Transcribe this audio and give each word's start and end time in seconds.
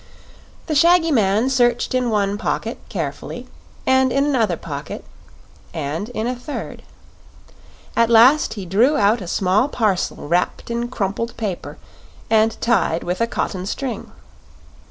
The 0.65 0.73
shaggy 0.73 1.11
man 1.11 1.47
searched 1.51 1.93
in 1.93 2.09
one 2.09 2.35
pocket, 2.39 2.79
carefully; 2.89 3.45
and 3.85 4.11
in 4.11 4.25
another 4.25 4.57
pocket; 4.57 5.05
and 5.75 6.09
in 6.09 6.25
a 6.25 6.33
third. 6.35 6.81
At 7.95 8.09
last 8.09 8.55
he 8.55 8.65
drew 8.65 8.97
out 8.97 9.21
a 9.21 9.27
small 9.27 9.67
parcel 9.67 10.27
wrapped 10.27 10.71
in 10.71 10.87
crumpled 10.87 11.37
paper 11.37 11.77
and 12.31 12.59
tied 12.59 13.03
with 13.03 13.21
a 13.21 13.27
cotton 13.27 13.67
string. 13.67 14.11